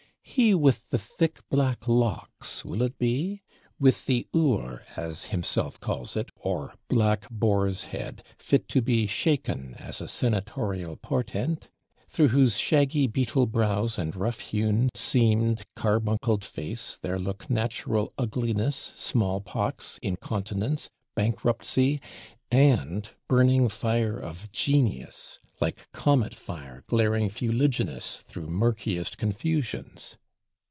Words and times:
He 0.23 0.53
with 0.55 0.91
the 0.91 0.97
thick 0.97 1.41
black 1.49 1.89
locks, 1.89 2.63
will 2.63 2.83
it 2.83 2.97
be? 2.97 3.41
With 3.81 4.05
the 4.05 4.27
hure, 4.31 4.85
as 4.95 5.25
himself 5.25 5.77
calls 5.81 6.15
it, 6.15 6.29
or 6.37 6.75
black 6.87 7.29
boar's 7.29 7.85
head, 7.85 8.23
fit 8.37 8.69
to 8.69 8.81
be 8.81 9.07
"shaken" 9.07 9.75
as 9.77 9.99
a 9.99 10.07
senatorial 10.07 10.95
portent? 10.95 11.69
Through 12.07 12.29
whose 12.29 12.57
shaggy 12.57 13.07
beetle 13.07 13.45
brows 13.45 13.97
and 13.99 14.15
rough 14.15 14.39
hewn, 14.39 14.87
seamed, 14.95 15.63
carbuncled 15.75 16.45
face 16.45 16.97
there 17.01 17.19
look 17.19 17.49
natural 17.49 18.13
ugliness, 18.17 18.93
small 18.95 19.41
pox, 19.41 19.99
incontinence, 20.01 20.89
bankruptcy, 21.13 21.99
and 22.49 23.09
burning 23.27 23.67
fire 23.67 24.17
of 24.17 24.49
genius, 24.53 25.39
like 25.59 25.91
comet 25.91 26.33
fire 26.33 26.83
glaring 26.87 27.27
fuliginous 27.29 28.17
through 28.21 28.47
murkiest 28.47 29.17
confusions? 29.17 30.17